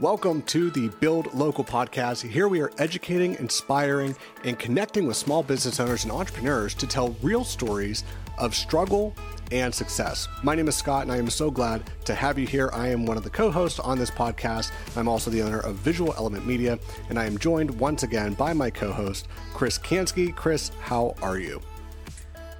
Welcome 0.00 0.42
to 0.42 0.70
the 0.70 0.90
Build 1.00 1.34
Local 1.34 1.64
podcast. 1.64 2.22
Here 2.22 2.46
we 2.46 2.60
are 2.60 2.70
educating, 2.78 3.34
inspiring, 3.34 4.14
and 4.44 4.56
connecting 4.56 5.08
with 5.08 5.16
small 5.16 5.42
business 5.42 5.80
owners 5.80 6.04
and 6.04 6.12
entrepreneurs 6.12 6.72
to 6.74 6.86
tell 6.86 7.16
real 7.20 7.42
stories 7.42 8.04
of 8.38 8.54
struggle 8.54 9.12
and 9.50 9.74
success. 9.74 10.28
My 10.44 10.54
name 10.54 10.68
is 10.68 10.76
Scott, 10.76 11.02
and 11.02 11.10
I 11.10 11.16
am 11.16 11.28
so 11.28 11.50
glad 11.50 11.82
to 12.04 12.14
have 12.14 12.38
you 12.38 12.46
here. 12.46 12.70
I 12.72 12.86
am 12.90 13.06
one 13.06 13.16
of 13.16 13.24
the 13.24 13.30
co 13.30 13.50
hosts 13.50 13.80
on 13.80 13.98
this 13.98 14.08
podcast. 14.08 14.70
I'm 14.94 15.08
also 15.08 15.32
the 15.32 15.42
owner 15.42 15.58
of 15.58 15.74
Visual 15.74 16.14
Element 16.16 16.46
Media, 16.46 16.78
and 17.08 17.18
I 17.18 17.26
am 17.26 17.36
joined 17.36 17.72
once 17.80 18.04
again 18.04 18.34
by 18.34 18.52
my 18.52 18.70
co 18.70 18.92
host, 18.92 19.26
Chris 19.52 19.80
Kansky. 19.80 20.32
Chris, 20.32 20.70
how 20.80 21.16
are 21.22 21.40
you? 21.40 21.60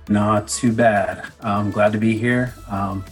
Not 0.09 0.49
too 0.49 0.73
bad. 0.73 1.25
I'm 1.41 1.71
glad 1.71 1.93
to 1.93 1.99
be 1.99 2.19
here. 2.19 2.53
Um, 2.69 3.05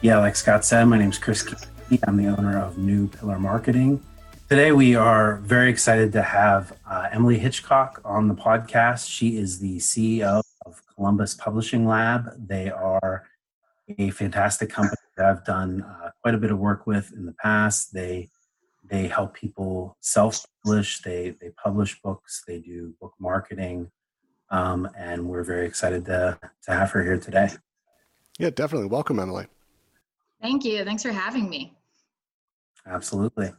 yeah, 0.00 0.16
like 0.20 0.36
Scott 0.36 0.64
said, 0.64 0.86
my 0.86 0.96
name 0.96 1.10
is 1.10 1.18
Chris 1.18 1.42
Kansky. 1.42 1.73
I'm 2.06 2.16
the 2.16 2.28
owner 2.28 2.58
of 2.58 2.78
New 2.78 3.08
Pillar 3.08 3.38
Marketing. 3.38 4.02
Today, 4.48 4.72
we 4.72 4.96
are 4.96 5.36
very 5.36 5.68
excited 5.68 6.12
to 6.12 6.22
have 6.22 6.72
uh, 6.88 7.08
Emily 7.12 7.38
Hitchcock 7.38 8.00
on 8.04 8.26
the 8.26 8.34
podcast. 8.34 9.08
She 9.08 9.36
is 9.36 9.58
the 9.58 9.76
CEO 9.76 10.42
of 10.64 10.82
Columbus 10.94 11.34
Publishing 11.34 11.86
Lab. 11.86 12.30
They 12.48 12.70
are 12.70 13.28
a 13.98 14.10
fantastic 14.10 14.70
company 14.70 14.96
that 15.16 15.26
I've 15.26 15.44
done 15.44 15.82
uh, 15.82 16.10
quite 16.22 16.34
a 16.34 16.38
bit 16.38 16.50
of 16.50 16.58
work 16.58 16.86
with 16.86 17.12
in 17.12 17.26
the 17.26 17.34
past. 17.34 17.92
They 17.92 18.30
they 18.82 19.06
help 19.06 19.34
people 19.34 19.96
self-publish. 20.00 21.02
They 21.02 21.36
they 21.40 21.50
publish 21.50 22.00
books. 22.00 22.42
They 22.46 22.60
do 22.60 22.94
book 22.98 23.12
marketing, 23.20 23.90
um, 24.50 24.88
and 24.96 25.28
we're 25.28 25.44
very 25.44 25.66
excited 25.66 26.06
to 26.06 26.38
to 26.62 26.70
have 26.72 26.90
her 26.92 27.04
here 27.04 27.18
today. 27.18 27.50
Yeah, 28.38 28.50
definitely. 28.50 28.88
Welcome, 28.88 29.20
Emily. 29.20 29.46
Thank 30.40 30.64
you. 30.64 30.84
Thanks 30.84 31.02
for 31.02 31.12
having 31.12 31.48
me. 31.48 31.74
Absolutely. 32.86 33.52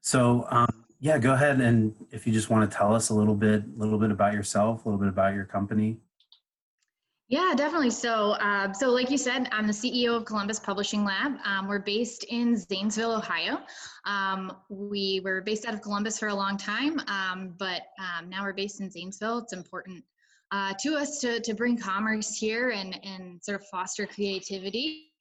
So, 0.00 0.46
um, 0.50 0.84
yeah, 1.00 1.18
go 1.18 1.32
ahead 1.32 1.60
and 1.60 1.94
if 2.10 2.26
you 2.26 2.32
just 2.32 2.50
want 2.50 2.70
to 2.70 2.76
tell 2.76 2.94
us 2.94 3.08
a 3.10 3.14
little 3.14 3.34
bit, 3.34 3.64
a 3.64 3.78
little 3.78 3.98
bit 3.98 4.10
about 4.10 4.34
yourself, 4.34 4.84
a 4.84 4.88
little 4.88 5.00
bit 5.00 5.08
about 5.08 5.34
your 5.34 5.44
company. 5.44 5.98
Yeah, 7.30 7.54
definitely. 7.56 7.90
So, 7.90 8.32
uh, 8.32 8.72
so 8.72 8.90
like 8.90 9.08
you 9.08 9.16
said, 9.16 9.48
I'm 9.52 9.68
the 9.68 9.72
CEO 9.72 10.16
of 10.16 10.24
Columbus 10.24 10.58
Publishing 10.58 11.04
Lab. 11.04 11.34
Um, 11.44 11.68
we're 11.68 11.78
based 11.78 12.24
in 12.24 12.56
Zanesville, 12.56 13.12
Ohio. 13.12 13.60
Um, 14.04 14.52
we 14.68 15.20
were 15.22 15.40
based 15.40 15.64
out 15.64 15.72
of 15.72 15.80
Columbus 15.80 16.18
for 16.18 16.28
a 16.28 16.34
long 16.34 16.56
time, 16.56 17.00
um, 17.06 17.54
but 17.56 17.82
um, 18.00 18.28
now 18.28 18.42
we're 18.42 18.52
based 18.52 18.80
in 18.80 18.90
Zanesville. 18.90 19.38
It's 19.38 19.52
important 19.52 20.04
uh, 20.50 20.74
to 20.80 20.96
us 20.96 21.18
to, 21.20 21.38
to 21.38 21.54
bring 21.54 21.78
commerce 21.78 22.36
here 22.36 22.70
and, 22.70 22.98
and 23.04 23.40
sort 23.40 23.60
of 23.60 23.66
foster 23.68 24.06
creativity. 24.06 25.12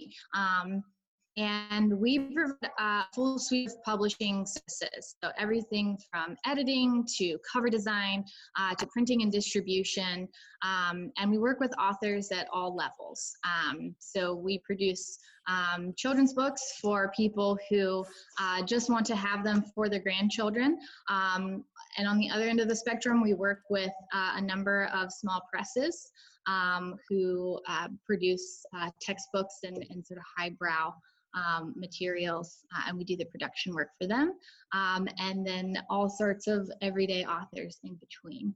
And 1.40 1.98
we 1.98 2.20
provide 2.20 2.70
a 2.80 3.04
full 3.16 3.40
suite 3.40 3.70
of 3.70 3.82
publishing 3.84 4.46
services. 4.46 5.16
So 5.24 5.32
everything 5.38 5.98
from 6.12 6.36
editing 6.46 7.06
to 7.18 7.38
cover 7.52 7.70
design 7.70 8.26
uh, 8.58 8.76
to 8.76 8.86
printing 8.88 9.22
and 9.22 9.32
distribution. 9.32 10.28
Um, 10.64 11.14
and 11.18 11.32
we 11.32 11.38
work 11.38 11.62
with 11.62 11.72
authors 11.80 12.30
at 12.34 12.48
all 12.52 12.76
levels. 12.76 13.32
Um, 13.46 13.96
so 14.00 14.36
we 14.36 14.60
produce 14.60 15.18
um, 15.48 15.94
children's 15.96 16.34
books 16.34 16.74
for 16.82 17.10
people 17.16 17.58
who 17.70 18.06
uh, 18.40 18.62
just 18.64 18.90
want 18.90 19.06
to 19.06 19.16
have 19.16 19.46
them 19.46 19.64
for 19.74 19.88
their 19.88 20.02
grandchildren. 20.02 20.78
Um, 21.10 21.64
and 21.98 22.06
on 22.06 22.18
the 22.18 22.30
other 22.30 22.50
end 22.50 22.60
of 22.60 22.68
the 22.68 22.76
spectrum, 22.76 23.24
we 23.24 23.34
work 23.34 23.62
with 23.70 23.94
uh, 24.14 24.34
a 24.36 24.42
number 24.42 24.90
of 24.94 25.14
small 25.14 25.42
presses 25.50 26.12
um, 26.48 26.96
who 27.08 27.62
uh, 27.70 27.88
produce 28.06 28.66
uh, 28.78 28.90
textbooks 29.02 29.60
and, 29.64 29.78
and 29.90 30.06
sort 30.06 30.18
of 30.18 30.26
highbrow 30.38 30.94
um, 31.34 31.74
materials, 31.76 32.60
uh, 32.76 32.84
and 32.88 32.98
we 32.98 33.04
do 33.04 33.16
the 33.16 33.26
production 33.26 33.74
work 33.74 33.90
for 34.00 34.08
them, 34.08 34.34
um, 34.74 35.08
and 35.20 35.46
then 35.46 35.78
all 35.90 36.10
sorts 36.10 36.48
of 36.48 36.70
everyday 36.82 37.26
authors 37.26 37.80
in 37.84 37.96
between. 37.96 38.54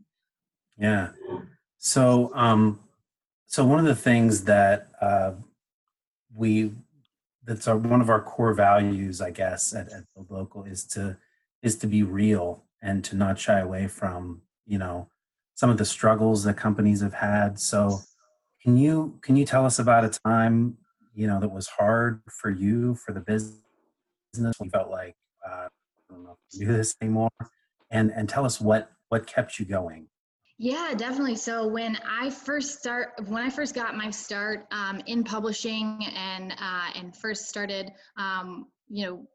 Yeah. 0.78 1.10
So, 1.78 2.32
um, 2.34 2.80
so 3.46 3.64
one 3.66 3.80
of 3.80 3.86
the 3.86 3.96
things 3.96 4.46
that 4.46 4.88
uh, 5.02 5.34
we 6.36 6.74
that's 7.46 7.68
our, 7.68 7.78
one 7.78 8.02
of 8.02 8.10
our 8.10 8.22
core 8.22 8.54
values, 8.54 9.22
I 9.22 9.32
guess, 9.32 9.74
at, 9.74 9.92
at 9.92 10.06
the 10.16 10.26
local 10.34 10.64
is 10.64 10.86
to 10.88 11.18
is 11.62 11.78
to 11.78 11.88
be 11.88 12.04
real 12.04 12.64
and 12.82 13.04
to 13.06 13.16
not 13.16 13.40
shy 13.40 13.60
away 13.60 13.88
from 13.88 14.42
you 14.66 14.78
know 14.78 15.10
some 15.56 15.70
of 15.70 15.78
the 15.78 15.86
struggles 15.86 16.44
that 16.44 16.58
companies 16.58 17.02
have 17.02 17.14
had. 17.14 17.60
So, 17.60 18.00
can 18.62 18.78
you 18.78 19.20
can 19.22 19.36
you 19.36 19.46
tell 19.46 19.66
us 19.66 19.78
about 19.78 20.06
a 20.06 20.20
time 20.26 20.78
you 21.14 21.28
know 21.28 21.40
that 21.40 21.52
was 21.52 21.68
hard 21.68 22.22
for 22.30 22.50
you 22.50 22.96
for 22.96 23.14
the 23.14 23.22
business. 23.22 23.60
You 24.36 24.70
felt 24.72 24.90
like 24.90 25.16
uh, 25.46 25.68
i 25.68 26.14
don't 26.14 26.24
know 26.24 26.38
if 26.52 26.60
do 26.60 26.66
this 26.68 26.96
anymore. 27.02 27.30
And 27.92 28.12
and 28.12 28.28
tell 28.28 28.46
us 28.46 28.60
what 28.60 28.92
what 29.10 29.28
kept 29.28 29.60
you 29.60 29.66
going. 29.66 30.08
Yeah 30.58 30.94
definitely. 30.96 31.36
So 31.36 31.68
when 31.68 31.98
i 32.08 32.30
first 32.30 32.80
start 32.80 33.10
when 33.28 33.44
i 33.44 33.50
first 33.50 33.76
got 33.76 33.96
my 33.96 34.10
start 34.10 34.66
um, 34.72 35.02
in 35.06 35.24
publishing 35.24 36.06
and 36.16 36.54
uh, 36.54 36.90
and 36.96 37.16
first 37.16 37.48
started 37.48 37.92
um, 38.18 38.68
you 38.90 39.06
know 39.06 39.28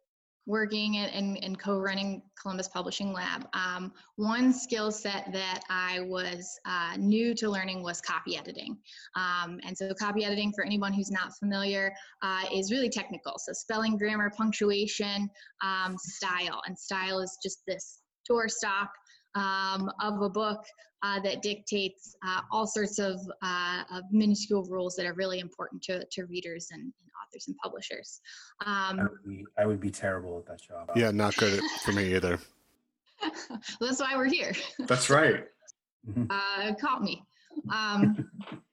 working 0.49 0.97
and, 0.97 1.39
and, 1.45 1.59
co-running 1.59 2.23
Columbus 2.41 2.69
Publishing 2.69 3.13
Lab. 3.13 3.47
Um, 3.53 3.93
one 4.17 4.51
skill 4.53 4.91
set 4.91 5.31
that 5.33 5.61
I 5.69 6.01
was 6.01 6.59
uh, 6.65 6.97
new 6.97 7.35
to 7.35 7.51
learning 7.51 7.83
was 7.83 8.01
copy 8.01 8.37
editing. 8.39 8.79
Um, 9.15 9.61
and 9.67 9.77
so 9.77 9.93
copy 9.93 10.25
editing, 10.25 10.53
for 10.53 10.65
anyone 10.65 10.95
who's 10.95 11.11
not 11.11 11.37
familiar, 11.39 11.93
uh, 12.23 12.45
is 12.53 12.73
really 12.73 12.89
technical. 12.89 13.35
So 13.37 13.53
spelling, 13.53 13.99
grammar, 13.99 14.31
punctuation, 14.31 15.29
um, 15.63 15.97
style. 15.99 16.63
And 16.67 16.79
style 16.79 17.21
is 17.21 17.39
just 17.43 17.59
this 17.67 18.01
doorstop 18.29 18.89
um, 19.39 19.91
of 20.01 20.21
a 20.21 20.29
book 20.29 20.65
uh, 21.03 21.21
that 21.21 21.43
dictates 21.43 22.17
uh, 22.27 22.41
all 22.51 22.67
sorts 22.67 22.99
of, 22.99 23.21
uh, 23.43 23.83
of, 23.93 24.03
minuscule 24.11 24.65
rules 24.65 24.97
that 24.97 25.07
are 25.07 25.15
really 25.15 25.39
important 25.39 25.81
to, 25.83 26.05
to 26.11 26.25
readers 26.25 26.69
and, 26.73 26.83
and 26.83 27.11
authors 27.25 27.47
and 27.47 27.57
publishers. 27.63 28.21
Um, 28.67 28.99
I, 28.99 29.03
would 29.05 29.25
be, 29.25 29.47
I 29.59 29.67
would 29.67 29.81
be 29.81 29.91
terrible 29.91 30.39
at 30.39 30.47
that 30.47 30.61
job. 30.61 30.91
Yeah, 30.97 31.13
not 31.13 31.37
good 31.37 31.63
for 31.85 31.93
me 31.93 32.15
either. 32.15 32.39
well, 33.23 33.33
that's 33.81 34.01
why 34.01 34.17
we're 34.17 34.27
here. 34.27 34.53
That's 34.81 35.09
right. 35.09 35.45
uh, 36.31 36.75
caught 36.81 37.03
me. 37.03 37.23
Um, 37.73 38.29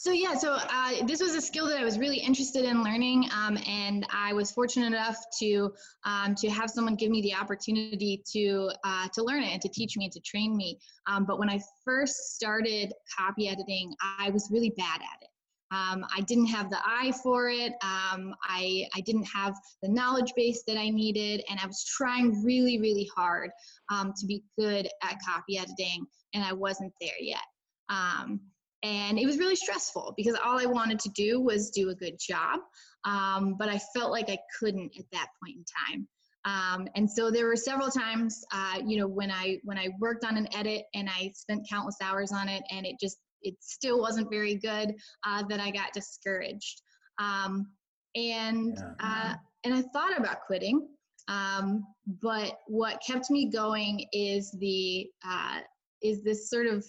so 0.00 0.12
yeah, 0.12 0.34
so 0.34 0.52
uh, 0.52 1.04
this 1.06 1.20
was 1.20 1.34
a 1.34 1.40
skill 1.40 1.66
that 1.66 1.78
I 1.78 1.84
was 1.84 1.98
really 1.98 2.18
interested 2.18 2.64
in 2.64 2.84
learning, 2.84 3.28
um, 3.34 3.58
and 3.66 4.06
I 4.12 4.32
was 4.32 4.52
fortunate 4.52 4.86
enough 4.86 5.16
to 5.40 5.72
um, 6.04 6.36
to 6.36 6.48
have 6.48 6.70
someone 6.70 6.94
give 6.94 7.10
me 7.10 7.20
the 7.20 7.34
opportunity 7.34 8.22
to 8.32 8.70
uh, 8.84 9.08
to 9.14 9.24
learn 9.24 9.42
it 9.42 9.52
and 9.52 9.60
to 9.60 9.68
teach 9.68 9.96
me 9.96 10.04
and 10.04 10.12
to 10.12 10.20
train 10.20 10.56
me. 10.56 10.78
Um, 11.08 11.24
but 11.24 11.40
when 11.40 11.50
I 11.50 11.60
first 11.84 12.36
started 12.36 12.92
copy 13.18 13.48
editing, 13.48 13.92
I 14.20 14.30
was 14.30 14.48
really 14.52 14.72
bad 14.76 15.00
at 15.00 15.22
it. 15.22 15.28
Um, 15.72 16.06
I 16.16 16.20
didn't 16.20 16.46
have 16.46 16.70
the 16.70 16.78
eye 16.78 17.12
for 17.20 17.50
it. 17.50 17.72
Um, 17.82 18.34
I, 18.44 18.86
I 18.94 19.00
didn't 19.00 19.24
have 19.24 19.54
the 19.82 19.88
knowledge 19.88 20.32
base 20.36 20.62
that 20.68 20.78
I 20.78 20.90
needed, 20.90 21.42
and 21.50 21.58
I 21.60 21.66
was 21.66 21.84
trying 21.84 22.42
really, 22.44 22.78
really 22.78 23.10
hard 23.14 23.50
um, 23.90 24.14
to 24.16 24.26
be 24.26 24.44
good 24.56 24.88
at 25.02 25.18
copy 25.26 25.58
editing, 25.58 26.06
and 26.34 26.44
I 26.44 26.52
wasn't 26.52 26.92
there 27.00 27.20
yet. 27.20 27.42
Um, 27.90 28.40
and 28.82 29.18
it 29.18 29.26
was 29.26 29.38
really 29.38 29.56
stressful 29.56 30.14
because 30.16 30.36
all 30.44 30.58
I 30.58 30.66
wanted 30.66 30.98
to 31.00 31.08
do 31.10 31.40
was 31.40 31.70
do 31.70 31.90
a 31.90 31.94
good 31.94 32.16
job, 32.18 32.60
um, 33.04 33.56
but 33.58 33.68
I 33.68 33.80
felt 33.94 34.12
like 34.12 34.30
I 34.30 34.38
couldn't 34.58 34.92
at 34.98 35.04
that 35.12 35.28
point 35.42 35.56
in 35.56 35.64
time. 35.64 36.08
Um, 36.44 36.88
and 36.94 37.10
so 37.10 37.30
there 37.30 37.46
were 37.46 37.56
several 37.56 37.90
times, 37.90 38.44
uh, 38.52 38.78
you 38.86 38.98
know, 38.98 39.08
when 39.08 39.30
I 39.30 39.58
when 39.64 39.78
I 39.78 39.88
worked 40.00 40.24
on 40.24 40.36
an 40.36 40.48
edit 40.54 40.84
and 40.94 41.08
I 41.08 41.32
spent 41.34 41.68
countless 41.68 41.96
hours 42.02 42.32
on 42.32 42.48
it, 42.48 42.62
and 42.70 42.86
it 42.86 42.96
just 43.00 43.18
it 43.42 43.54
still 43.60 44.00
wasn't 44.00 44.30
very 44.30 44.54
good, 44.54 44.94
uh, 45.26 45.42
that 45.48 45.60
I 45.60 45.70
got 45.70 45.92
discouraged. 45.92 46.82
Um, 47.18 47.66
and 48.14 48.78
uh, 49.00 49.34
and 49.64 49.74
I 49.74 49.82
thought 49.92 50.16
about 50.16 50.42
quitting, 50.46 50.88
um, 51.26 51.84
but 52.22 52.58
what 52.66 53.02
kept 53.06 53.30
me 53.30 53.50
going 53.50 54.06
is 54.12 54.50
the 54.52 55.08
uh, 55.26 55.60
is 56.02 56.22
this 56.22 56.48
sort 56.48 56.66
of 56.66 56.84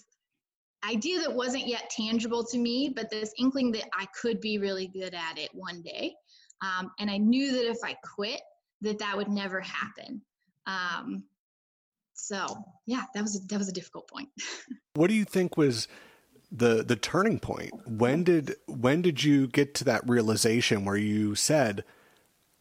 idea 0.84 1.20
that 1.20 1.32
wasn't 1.32 1.66
yet 1.66 1.90
tangible 1.90 2.44
to 2.44 2.58
me, 2.58 2.88
but 2.94 3.10
this 3.10 3.32
inkling 3.38 3.72
that 3.72 3.88
I 3.98 4.06
could 4.20 4.40
be 4.40 4.58
really 4.58 4.86
good 4.86 5.14
at 5.14 5.38
it 5.38 5.50
one 5.52 5.82
day. 5.82 6.14
Um, 6.62 6.90
and 6.98 7.10
I 7.10 7.16
knew 7.16 7.52
that 7.52 7.68
if 7.68 7.78
I 7.84 7.96
quit, 8.14 8.40
that 8.82 8.98
that 8.98 9.16
would 9.16 9.28
never 9.28 9.60
happen. 9.60 10.22
Um, 10.66 11.24
so 12.14 12.46
yeah, 12.86 13.04
that 13.14 13.22
was 13.22 13.36
a, 13.36 13.46
that 13.48 13.58
was 13.58 13.68
a 13.68 13.72
difficult 13.72 14.08
point. 14.08 14.28
what 14.94 15.08
do 15.08 15.14
you 15.14 15.24
think 15.24 15.56
was 15.56 15.88
the 16.52 16.82
the 16.82 16.96
turning 16.96 17.38
point? 17.38 17.72
When 17.86 18.24
did 18.24 18.56
when 18.66 19.02
did 19.02 19.24
you 19.24 19.46
get 19.46 19.74
to 19.76 19.84
that 19.84 20.08
realization 20.08 20.84
where 20.84 20.96
you 20.96 21.34
said, 21.34 21.84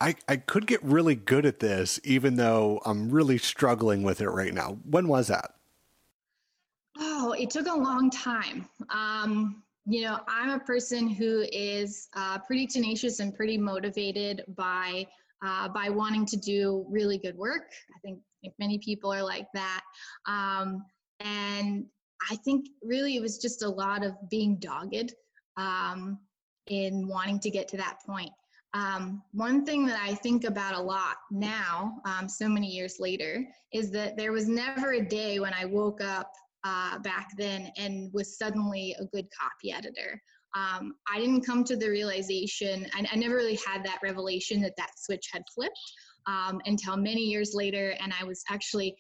I, 0.02 0.16
I 0.28 0.38
could 0.38 0.66
get 0.66 0.84
really 0.84 1.16
good 1.16 1.46
at 1.46 1.60
this, 1.60 2.00
even 2.04 2.36
though 2.36 2.82
I'm 2.86 3.10
really 3.10 3.38
struggling 3.38 4.04
with 4.04 4.22
it 4.22 4.30
right 4.30 4.54
now. 4.54 4.78
When 4.86 5.08
was 5.08 5.28
that? 5.28 5.56
Oh, 7.02 7.34
it 7.38 7.50
took 7.50 7.68
a 7.68 7.74
long 7.74 8.10
time. 8.10 8.68
Um, 8.90 9.64
you 9.86 10.02
know, 10.04 10.20
I'm 10.28 10.50
a 10.50 10.60
person 10.60 11.08
who 11.08 11.46
is 11.52 12.10
uh, 12.16 12.40
pretty 12.40 12.68
tenacious 12.68 13.20
and 13.22 13.34
pretty 13.34 13.58
motivated 13.58 14.44
by 14.56 15.08
uh, 15.46 15.70
by 15.70 15.90
wanting 15.90 16.26
to 16.26 16.38
do 16.38 16.86
really 16.90 17.18
good 17.18 17.38
work. 17.38 17.72
I 17.96 18.00
think, 18.02 18.20
many 18.58 18.78
people 18.78 19.14
are 19.14 19.24
like 19.24 19.48
that. 19.54 19.82
Um, 20.26 20.86
and 21.20 21.86
I 22.30 22.36
think 22.38 22.68
really 22.82 23.16
it 23.18 23.22
was 23.22 23.38
just 23.38 23.64
a 23.64 23.70
lot 23.70 24.06
of 24.06 24.14
being 24.30 24.58
dogged 24.58 25.14
um, 25.58 26.18
in 26.68 27.08
wanting 27.08 27.40
to 27.42 27.50
get 27.50 27.68
to 27.70 27.78
that 27.78 28.00
point. 28.06 28.32
Um, 28.74 29.24
one 29.34 29.66
thing 29.66 29.86
that 29.88 30.00
I 30.02 30.14
think 30.14 30.44
about 30.46 30.76
a 30.76 30.82
lot 30.82 31.18
now, 31.32 32.02
um, 32.06 32.30
so 32.30 32.48
many 32.48 32.68
years 32.68 32.98
later, 33.00 33.46
is 33.74 33.92
that 33.92 34.16
there 34.16 34.32
was 34.32 34.48
never 34.48 34.94
a 34.94 35.02
day 35.02 35.40
when 35.40 35.54
I 35.54 35.66
woke 35.66 36.02
up 36.02 36.32
uh, 36.64 37.00
back 37.00 37.30
then 37.38 37.72
and 37.78 38.12
was 38.14 38.38
suddenly 38.38 38.96
a 39.00 39.06
good 39.06 39.28
copy 39.38 39.72
editor. 39.72 40.22
Um, 40.56 40.96
I 41.12 41.20
didn't 41.20 41.46
come 41.46 41.64
to 41.66 41.76
the 41.76 41.90
realization, 41.90 42.88
I, 42.96 43.06
I, 43.12 43.16
never 43.16 43.36
really 43.36 43.60
had 43.68 43.84
that 43.84 44.00
revelation 44.02 44.62
that 44.62 44.74
that 44.78 44.90
switch 44.98 45.30
had 45.32 45.44
flipped 45.54 45.80
um, 46.26 46.60
until 46.66 46.98
many 46.98 47.22
years 47.22 47.54
later, 47.54 47.94
and 48.02 48.12
I 48.20 48.24
was 48.24 48.44
actually 48.50 48.98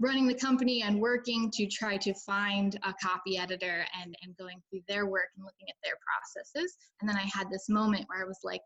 running 0.00 0.26
the 0.26 0.34
company 0.34 0.82
and 0.82 0.98
working 0.98 1.50
to 1.52 1.66
try 1.66 1.96
to 1.98 2.12
find 2.14 2.76
a 2.82 2.94
copy 3.00 3.38
editor 3.38 3.84
and, 4.00 4.16
and 4.22 4.36
going 4.36 4.60
through 4.68 4.80
their 4.88 5.06
work 5.06 5.28
and 5.36 5.44
looking 5.44 5.68
at 5.68 5.76
their 5.84 5.94
processes. 6.02 6.76
And 7.00 7.08
then 7.08 7.16
I 7.16 7.30
had 7.32 7.50
this 7.50 7.68
moment 7.68 8.06
where 8.08 8.22
I 8.22 8.26
was 8.26 8.40
like, 8.42 8.62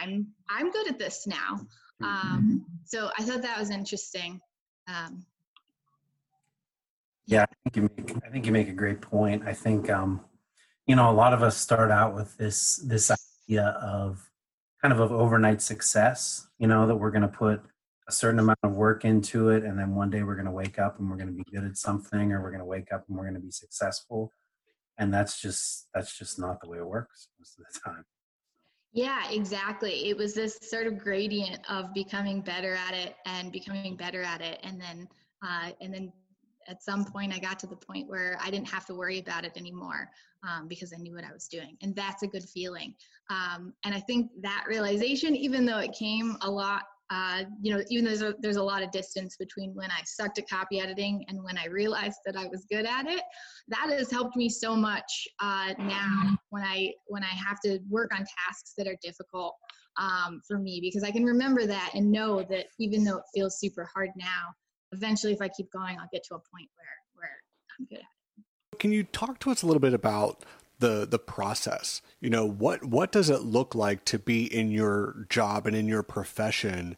I'm 0.00 0.26
I'm 0.50 0.70
good 0.70 0.88
at 0.88 0.98
this 0.98 1.26
now. 1.26 1.60
Um, 2.02 2.64
so 2.84 3.10
I 3.18 3.22
thought 3.22 3.42
that 3.42 3.58
was 3.58 3.70
interesting. 3.70 4.40
Um, 4.88 5.24
yeah, 7.26 7.42
I 7.42 7.70
think 7.70 7.76
you 7.76 7.82
make 7.82 8.16
I 8.26 8.30
think 8.30 8.46
you 8.46 8.52
make 8.52 8.68
a 8.68 8.72
great 8.72 9.00
point. 9.00 9.46
I 9.46 9.52
think 9.52 9.90
um, 9.90 10.20
you 10.86 10.96
know 10.96 11.10
a 11.10 11.12
lot 11.12 11.32
of 11.32 11.42
us 11.42 11.56
start 11.56 11.90
out 11.90 12.14
with 12.14 12.36
this 12.36 12.76
this 12.86 13.10
idea 13.48 13.78
of 13.82 14.30
kind 14.82 14.92
of 14.92 15.00
of 15.00 15.12
overnight 15.12 15.62
success. 15.62 16.46
You 16.58 16.66
know 16.66 16.86
that 16.86 16.96
we're 16.96 17.10
going 17.10 17.22
to 17.22 17.28
put 17.28 17.62
a 18.08 18.12
certain 18.12 18.38
amount 18.38 18.58
of 18.62 18.72
work 18.72 19.04
into 19.04 19.48
it 19.48 19.64
and 19.64 19.78
then 19.78 19.94
one 19.94 20.10
day 20.10 20.22
we're 20.22 20.34
going 20.34 20.44
to 20.44 20.50
wake 20.50 20.78
up 20.78 20.98
and 20.98 21.08
we're 21.08 21.16
going 21.16 21.28
to 21.28 21.32
be 21.32 21.44
good 21.50 21.64
at 21.64 21.76
something 21.76 22.32
or 22.32 22.42
we're 22.42 22.50
going 22.50 22.60
to 22.60 22.66
wake 22.66 22.92
up 22.92 23.04
and 23.08 23.16
we're 23.16 23.24
going 23.24 23.34
to 23.34 23.40
be 23.40 23.50
successful 23.50 24.30
and 24.98 25.12
that's 25.12 25.40
just 25.40 25.88
that's 25.94 26.18
just 26.18 26.38
not 26.38 26.60
the 26.60 26.68
way 26.68 26.78
it 26.78 26.86
works 26.86 27.28
most 27.38 27.58
of 27.58 27.64
the 27.64 27.80
time 27.80 28.04
yeah 28.92 29.30
exactly 29.30 30.10
it 30.10 30.16
was 30.16 30.34
this 30.34 30.58
sort 30.62 30.86
of 30.86 30.98
gradient 30.98 31.58
of 31.70 31.94
becoming 31.94 32.42
better 32.42 32.74
at 32.74 32.94
it 32.94 33.16
and 33.24 33.50
becoming 33.50 33.96
better 33.96 34.22
at 34.22 34.42
it 34.42 34.60
and 34.62 34.80
then 34.80 35.08
uh, 35.42 35.70
and 35.80 35.92
then 35.92 36.12
at 36.68 36.82
some 36.82 37.04
point 37.04 37.32
i 37.32 37.38
got 37.38 37.58
to 37.58 37.66
the 37.66 37.76
point 37.76 38.08
where 38.08 38.38
i 38.40 38.50
didn't 38.50 38.68
have 38.68 38.86
to 38.86 38.94
worry 38.94 39.18
about 39.18 39.44
it 39.44 39.52
anymore 39.56 40.08
um, 40.48 40.68
because 40.68 40.92
i 40.92 40.96
knew 40.96 41.14
what 41.14 41.24
i 41.24 41.32
was 41.32 41.48
doing 41.48 41.76
and 41.82 41.94
that's 41.94 42.22
a 42.22 42.26
good 42.26 42.44
feeling. 42.44 42.94
Um, 43.30 43.72
and 43.84 43.94
i 43.94 44.00
think 44.00 44.30
that 44.42 44.64
realization 44.68 45.34
even 45.36 45.64
though 45.64 45.78
it 45.78 45.92
came 45.92 46.36
a 46.42 46.50
lot 46.50 46.84
uh, 47.10 47.44
you 47.60 47.74
know, 47.74 47.82
even 47.90 48.04
though 48.04 48.10
there's 48.10 48.22
a, 48.22 48.34
there's 48.40 48.56
a 48.56 48.62
lot 48.62 48.82
of 48.82 48.90
distance 48.90 49.36
between 49.36 49.74
when 49.74 49.90
I 49.90 50.00
sucked 50.04 50.38
at 50.38 50.48
copy 50.48 50.80
editing 50.80 51.24
and 51.28 51.42
when 51.44 51.58
I 51.58 51.66
realized 51.66 52.18
that 52.24 52.36
I 52.36 52.46
was 52.46 52.64
good 52.70 52.86
at 52.86 53.06
it, 53.06 53.22
that 53.68 53.90
has 53.90 54.10
helped 54.10 54.36
me 54.36 54.48
so 54.48 54.74
much 54.74 55.28
uh, 55.40 55.74
now 55.78 56.36
when 56.50 56.62
I 56.62 56.92
when 57.06 57.22
I 57.22 57.28
have 57.28 57.60
to 57.66 57.78
work 57.90 58.10
on 58.14 58.20
tasks 58.20 58.72
that 58.78 58.86
are 58.86 58.96
difficult 59.02 59.54
um, 59.98 60.40
for 60.46 60.58
me 60.58 60.80
because 60.80 61.04
I 61.04 61.10
can 61.10 61.24
remember 61.24 61.66
that 61.66 61.90
and 61.94 62.10
know 62.10 62.42
that 62.44 62.66
even 62.80 63.04
though 63.04 63.18
it 63.18 63.24
feels 63.34 63.60
super 63.60 63.88
hard 63.94 64.10
now, 64.16 64.54
eventually 64.94 65.32
if 65.32 65.42
I 65.42 65.48
keep 65.48 65.70
going, 65.70 65.98
I'll 65.98 66.08
get 66.12 66.24
to 66.24 66.34
a 66.34 66.38
point 66.38 66.68
where 66.76 66.86
where 67.14 67.30
I'm 67.78 67.86
good 67.86 67.98
at 67.98 68.00
it. 68.00 68.78
Can 68.78 68.92
you 68.92 69.04
talk 69.04 69.38
to 69.40 69.50
us 69.50 69.62
a 69.62 69.66
little 69.66 69.80
bit 69.80 69.94
about 69.94 70.44
the 70.80 71.06
the 71.08 71.18
process 71.18 72.02
you 72.20 72.28
know 72.28 72.44
what 72.44 72.84
what 72.84 73.12
does 73.12 73.30
it 73.30 73.42
look 73.42 73.74
like 73.74 74.04
to 74.04 74.18
be 74.18 74.52
in 74.52 74.70
your 74.70 75.24
job 75.28 75.66
and 75.66 75.76
in 75.76 75.86
your 75.86 76.02
profession 76.02 76.96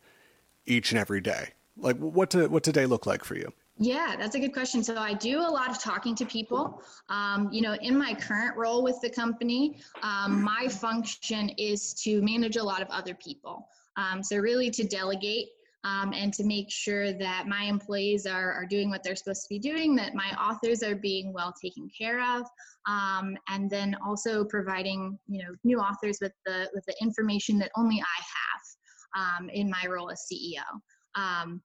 each 0.65 0.93
and 0.93 0.99
every 0.99 1.21
day 1.21 1.51
like 1.77 1.97
what 1.99 2.31
to 2.31 2.49
what's 2.49 2.67
a 2.69 2.73
day 2.73 2.87
look 2.87 3.05
like 3.05 3.23
for 3.23 3.37
you 3.37 3.53
yeah, 3.79 4.17
that's 4.19 4.35
a 4.35 4.41
good 4.41 4.55
question. 4.55 4.83
So 4.83 4.97
I 4.97 5.13
do 5.13 5.41
a 5.41 5.51
lot 5.51 5.69
of 5.69 5.79
talking 5.79 6.15
to 6.15 6.25
people. 6.25 6.83
Um, 7.11 7.51
you 7.53 7.61
know, 7.61 7.75
in 7.83 7.97
my 7.97 8.15
current 8.15 8.57
role 8.57 8.83
with 8.83 8.99
the 9.03 9.11
company, 9.11 9.77
um, 10.03 10.43
my 10.43 10.67
function 10.67 11.51
is 11.59 11.93
to 12.05 12.23
manage 12.23 12.57
a 12.57 12.63
lot 12.63 12.81
of 12.81 12.89
other 12.89 13.13
people. 13.13 13.69
Um, 13.97 14.23
so 14.23 14.39
really 14.39 14.71
to 14.71 14.85
delegate 14.85 15.49
um, 15.87 16.13
and 16.13 16.35
to 16.35 16.45
make 16.45 16.67
sure 16.69 17.13
that 17.13 17.47
my 17.47 17.63
employees 17.63 18.27
are, 18.27 18.53
are 18.53 18.67
doing 18.67 18.91
what 18.91 19.05
they're 19.05 19.15
supposed 19.15 19.43
to 19.43 19.49
be 19.49 19.61
doing, 19.61 19.95
that 19.95 20.15
my 20.15 20.31
authors 20.33 20.83
are 20.83 20.97
being 20.97 21.33
well 21.33 21.55
taken 21.63 21.89
care 21.97 22.21
of, 22.21 22.45
um, 22.89 23.37
and 23.49 23.71
then 23.71 23.97
also 24.05 24.45
providing 24.45 25.17
you 25.29 25.43
know 25.43 25.55
new 25.63 25.79
authors 25.79 26.19
with 26.21 26.33
the 26.45 26.69
with 26.75 26.85
the 26.87 26.95
information 27.01 27.57
that 27.59 27.71
only 27.77 28.01
I 28.01 28.23
have 28.35 29.41
um, 29.41 29.49
in 29.51 29.71
my 29.71 29.89
role 29.89 30.11
as 30.11 30.27
CEO. 30.31 30.65
Um, 31.15 31.63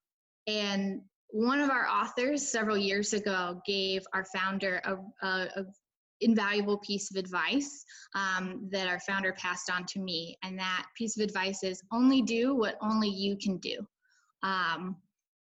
and 0.48 1.02
one 1.30 1.60
of 1.60 1.70
our 1.70 1.88
authors 1.88 2.52
several 2.52 2.78
years 2.78 3.14
ago 3.14 3.60
gave 3.66 4.04
our 4.14 4.26
founder 4.26 4.82
a, 4.86 5.26
a, 5.26 5.48
a 5.56 5.66
invaluable 6.20 6.78
piece 6.78 7.10
of 7.10 7.18
advice 7.18 7.84
um, 8.16 8.68
that 8.72 8.88
our 8.88 9.00
founder 9.00 9.34
passed 9.34 9.72
on 9.72 9.86
to 9.88 10.00
me. 10.00 10.38
And 10.44 10.58
that 10.60 10.86
piece 10.96 11.18
of 11.18 11.24
advice 11.24 11.64
is 11.64 11.82
only 11.92 12.22
do 12.22 12.56
what 12.56 12.78
only 12.82 13.10
you 13.10 13.38
can 13.38 13.58
do. 13.58 13.80
Um, 14.44 14.96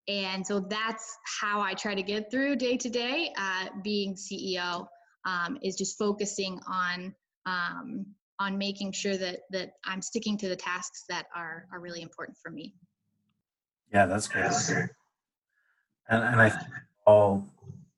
and 0.07 0.45
so 0.45 0.59
that's 0.59 1.17
how 1.41 1.59
I 1.59 1.73
try 1.73 1.94
to 1.94 2.03
get 2.03 2.31
through 2.31 2.55
day 2.55 2.77
to 2.77 2.89
day. 2.89 3.33
Uh, 3.38 3.67
being 3.83 4.15
CEO 4.15 4.88
um, 5.25 5.57
is 5.61 5.75
just 5.75 5.97
focusing 5.97 6.59
on 6.67 7.13
um, 7.45 8.05
on 8.39 8.57
making 8.57 8.94
sure 8.94 9.17
that 9.17 9.39
that 9.51 9.71
I'm 9.83 10.01
sticking 10.01 10.38
to 10.39 10.49
the 10.49 10.55
tasks 10.55 11.03
that 11.09 11.25
are 11.35 11.67
are 11.73 11.79
really 11.79 12.01
important 12.01 12.38
for 12.41 12.51
me. 12.51 12.73
Yeah, 13.91 14.05
that's 14.05 14.27
great. 14.27 14.51
And 16.09 16.23
and 16.23 16.41
I 16.41 16.57
all 17.05 17.45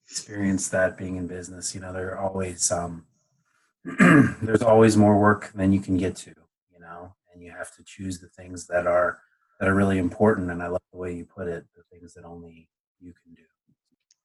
experience 0.09 0.69
that 0.69 0.97
being 0.97 1.17
in 1.17 1.27
business. 1.27 1.75
You 1.75 1.81
know, 1.81 1.93
there 1.93 2.15
are 2.15 2.19
always 2.19 2.71
um, 2.71 3.05
there's 4.41 4.63
always 4.63 4.97
more 4.97 5.19
work 5.19 5.51
than 5.53 5.71
you 5.71 5.79
can 5.79 5.97
get 5.97 6.15
to. 6.17 6.33
You 6.73 6.79
know, 6.79 7.13
and 7.31 7.43
you 7.43 7.51
have 7.51 7.75
to 7.75 7.83
choose 7.83 8.19
the 8.19 8.29
things 8.29 8.65
that 8.67 8.87
are 8.87 9.19
that 9.59 9.67
are 9.67 9.75
really 9.75 9.97
important. 9.97 10.51
And 10.51 10.63
I 10.63 10.67
love 10.67 10.81
the 10.91 10.97
way 10.97 11.13
you 11.13 11.25
put 11.25 11.47
it, 11.47 11.65
the 11.75 11.83
things 11.91 12.13
that 12.13 12.25
only 12.25 12.69
you 12.99 13.13
can 13.23 13.33
do. 13.33 13.43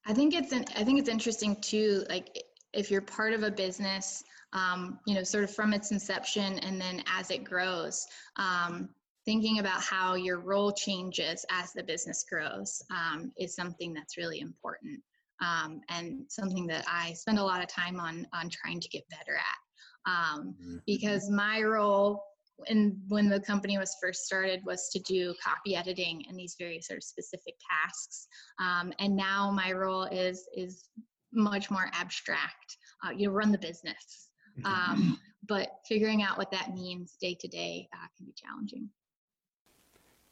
I 0.07 0.13
think 0.13 0.35
it's 0.35 0.53
an, 0.53 0.65
I 0.77 0.85
think 0.85 0.99
it's 0.99 1.09
interesting 1.09 1.57
too. 1.61 2.05
Like 2.09 2.43
if 2.73 2.91
you're 2.91 3.01
part 3.01 3.33
of 3.33 3.43
a 3.43 3.51
business, 3.51 4.23
um, 4.53 4.99
you 5.07 5.15
know, 5.15 5.23
sort 5.23 5.45
of 5.45 5.55
from 5.55 5.73
its 5.73 5.91
inception 5.91 6.59
and 6.61 6.81
then 6.81 7.03
as 7.07 7.31
it 7.31 7.45
grows, 7.45 8.07
um, 8.37 8.89
thinking 9.25 9.59
about 9.59 9.81
how 9.81 10.15
your 10.15 10.39
role 10.39 10.71
changes 10.71 11.45
as 11.51 11.73
the 11.73 11.83
business 11.83 12.25
grows 12.31 12.83
um, 12.91 13.33
is 13.39 13.55
something 13.55 13.95
that's 13.95 14.19
really 14.19 14.41
important 14.41 15.01
um, 15.41 15.81
and 15.89 16.21
something 16.29 16.67
that 16.67 16.85
I 16.87 17.13
spend 17.15 17.39
a 17.39 17.45
lot 17.45 17.63
of 17.63 17.69
time 17.69 17.99
on 17.99 18.27
on 18.35 18.51
trying 18.51 18.81
to 18.81 18.89
get 18.89 19.09
better 19.09 19.37
at. 19.37 20.11
Um, 20.11 20.55
mm-hmm. 20.61 20.77
Because 20.87 21.31
my 21.31 21.63
role 21.63 22.23
and 22.69 22.97
when 23.09 23.29
the 23.29 23.41
company 23.41 23.79
was 23.79 23.97
first 24.01 24.25
started 24.25 24.61
was 24.65 24.89
to 24.91 24.99
do 25.01 25.35
copy 25.43 25.77
editing 25.77 26.25
and 26.29 26.39
these 26.39 26.57
very 26.59 26.81
sort 26.81 26.99
of 26.99 27.05
specific 27.05 27.55
tasks. 27.71 28.29
Um, 28.61 28.93
and 28.99 29.17
now 29.17 29.51
my 29.51 29.73
role 29.73 30.05
is 30.05 30.49
is 30.57 30.89
much 31.33 31.71
more 31.71 31.91
abstract. 31.93 32.77
Uh, 33.05 33.11
you 33.11 33.27
know, 33.27 33.33
run 33.33 33.53
the 33.53 33.59
business. 33.59 34.31
Mm-hmm. 34.59 34.67
um, 34.67 35.21
but 35.49 35.81
figuring 35.89 36.23
out 36.23 36.39
what 36.39 36.51
that 36.53 36.75
means 36.75 37.17
day 37.21 37.37
to 37.41 37.49
day 37.49 37.89
uh, 37.93 38.07
can 38.17 38.27
be 38.27 38.35
challenging. 38.37 38.89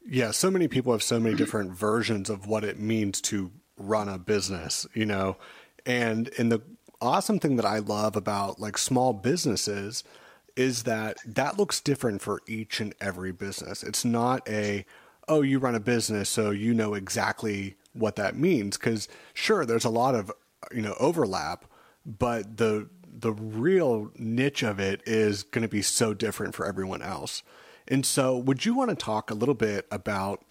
Yeah 0.05 0.31
so 0.31 0.49
many 0.49 0.67
people 0.67 0.91
have 0.91 1.03
so 1.03 1.19
many 1.19 1.35
different 1.35 1.71
versions 1.71 2.29
of 2.29 2.47
what 2.47 2.63
it 2.63 2.79
means 2.79 3.21
to 3.21 3.51
run 3.77 4.07
a 4.07 4.17
business 4.17 4.85
you 4.93 5.05
know? 5.05 5.37
And 5.85 6.29
and 6.37 6.51
the 6.51 6.61
awesome 7.01 7.37
thing 7.37 7.57
that 7.57 7.65
i 7.65 7.79
love 7.79 8.15
about 8.15 8.61
like 8.61 8.77
small 8.77 9.11
businesses 9.11 10.05
is 10.55 10.83
that 10.83 11.17
that 11.25 11.57
looks 11.57 11.81
different 11.81 12.21
for 12.21 12.41
each 12.47 12.79
and 12.79 12.93
every 13.01 13.31
business. 13.31 13.83
It's 13.83 14.05
not 14.05 14.47
a, 14.47 14.85
oh, 15.27 15.41
you 15.41 15.59
run 15.59 15.75
a 15.75 15.79
business, 15.79 16.29
so 16.29 16.51
you 16.51 16.73
know 16.73 16.93
exactly 16.93 17.75
what 17.93 18.15
that 18.17 18.35
means. 18.35 18.77
Because 18.77 19.07
sure, 19.33 19.65
there's 19.65 19.85
a 19.85 19.89
lot 19.89 20.15
of 20.15 20.31
you 20.71 20.81
know 20.81 20.95
overlap, 20.99 21.65
but 22.05 22.57
the 22.57 22.89
the 23.15 23.31
real 23.31 24.11
niche 24.17 24.63
of 24.63 24.79
it 24.79 25.01
is 25.05 25.43
going 25.43 25.61
to 25.61 25.67
be 25.67 25.81
so 25.81 26.13
different 26.13 26.55
for 26.55 26.65
everyone 26.65 27.01
else. 27.01 27.43
And 27.87 28.05
so, 28.05 28.37
would 28.37 28.65
you 28.65 28.73
want 28.73 28.89
to 28.89 28.95
talk 28.95 29.29
a 29.29 29.35
little 29.35 29.55
bit 29.55 29.87
about 29.91 30.43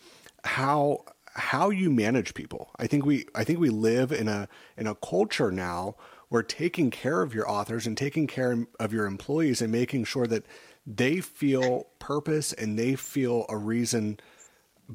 how 0.45 1.05
how 1.35 1.71
you 1.71 1.91
manage 1.91 2.35
people? 2.35 2.71
I 2.77 2.87
think 2.87 3.07
we 3.07 3.27
I 3.35 3.45
think 3.45 3.59
we 3.59 3.71
live 3.71 4.13
in 4.13 4.29
a 4.29 4.49
in 4.77 4.87
a 4.87 4.95
culture 4.95 5.51
now 5.51 5.97
where 6.33 6.43
taking 6.43 6.91
care 6.91 7.21
of 7.21 7.35
your 7.35 7.47
authors 7.47 7.87
and 7.87 7.95
taking 7.95 8.27
care 8.27 8.67
of 8.81 8.91
your 8.91 9.05
employees 9.05 9.61
and 9.61 9.71
making 9.71 10.03
sure 10.03 10.27
that 10.27 10.47
they 10.87 11.21
feel 11.21 11.89
purpose 11.99 12.55
and 12.55 12.79
they 12.79 12.95
feel 12.95 13.45
a 13.51 13.57
reason 13.59 14.19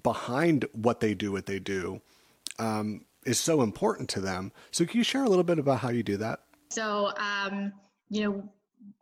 behind 0.02 0.66
what 0.74 1.00
they 1.00 1.14
do, 1.14 1.32
what 1.32 1.46
they 1.46 1.60
do, 1.60 2.02
um, 2.58 3.06
is 3.24 3.40
so 3.40 3.62
important 3.62 4.10
to 4.10 4.20
them. 4.20 4.52
So, 4.72 4.84
can 4.88 4.98
you 4.98 5.04
share 5.04 5.26
a 5.26 5.30
little 5.30 5.44
bit 5.44 5.60
about 5.60 5.78
how 5.78 5.90
you 5.90 6.02
do 6.02 6.18
that? 6.18 6.40
So, 6.72 7.12
um, 7.18 7.72
you 8.10 8.24
know, 8.24 8.50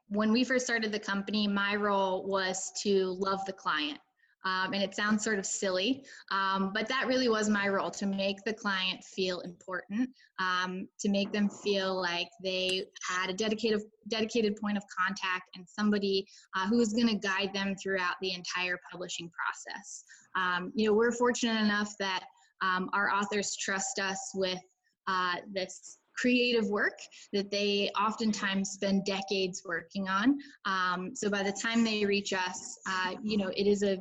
when 0.10 0.34
we 0.34 0.44
first 0.44 0.65
started 0.65 0.92
the 0.92 1.00
company, 1.00 1.48
my 1.48 1.77
role 1.77 2.27
was 2.27 2.70
to 2.84 3.15
love 3.18 3.46
the 3.46 3.54
client. 3.54 4.00
Um, 4.46 4.74
and 4.74 4.84
it 4.84 4.96
sounds 4.96 5.24
sort 5.24 5.40
of 5.40 5.46
silly, 5.46 6.06
um, 6.32 6.72
but 6.72 6.88
that 6.88 7.08
really 7.08 7.30
was 7.30 7.50
my 7.50 7.68
role 7.68 7.90
to 7.92 8.06
make 8.06 8.38
the 8.46 8.54
client 8.54 9.04
feel 9.04 9.40
important, 9.40 10.10
um, 10.40 10.88
to 11.00 11.10
make 11.10 11.32
them 11.32 11.50
feel 11.50 12.00
like 12.00 12.30
they 12.44 12.86
had 13.10 13.32
a 13.32 13.34
dedicated 13.34 13.82
dedicated 14.08 14.56
point 14.58 14.78
of 14.78 14.84
contact 14.96 15.50
and 15.56 15.66
somebody 15.68 16.28
uh, 16.56 16.68
who 16.68 16.78
was 16.78 16.94
going 16.94 17.08
to 17.08 17.16
guide 17.16 17.52
them 17.56 17.75
throughout 17.82 18.16
the 18.22 18.34
entire 18.34 18.80
publishing 18.92 19.32
process. 19.32 20.04
Um, 20.36 20.72
you 20.75 20.88
know, 20.88 20.94
we're 20.94 21.12
fortunate 21.12 21.60
enough 21.60 21.94
that 22.00 22.24
um, 22.62 22.90
our 22.94 23.12
authors 23.12 23.56
trust 23.56 24.00
us 24.00 24.32
with 24.36 24.60
uh, 25.08 25.38
this 25.52 25.98
creative 26.18 26.70
work 26.70 26.98
that 27.34 27.52
they 27.52 27.90
oftentimes 28.00 28.70
spend 28.70 29.06
decades 29.06 29.64
working 29.66 30.08
on. 30.08 30.38
Um, 30.66 31.12
so 31.14 31.30
by 31.30 31.44
the 31.44 31.52
time 31.52 31.84
they 31.84 32.06
reach 32.06 32.32
us, 32.32 32.78
uh, 32.88 33.16
you 33.22 33.38
know, 33.38 33.52
it 33.56 33.68
is 33.68 33.84
a 33.84 33.98